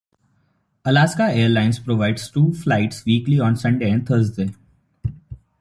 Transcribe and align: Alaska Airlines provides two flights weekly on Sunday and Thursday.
Alaska 0.83 1.25
Airlines 1.31 1.77
provides 1.77 2.31
two 2.31 2.53
flights 2.55 3.05
weekly 3.05 3.39
on 3.39 3.55
Sunday 3.55 3.91
and 3.91 4.07
Thursday. 4.07 4.49